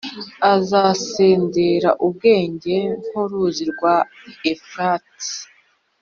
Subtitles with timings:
[0.53, 3.95] azasendera ubwenge nk’uruzi rwa
[4.51, 5.33] Efurati,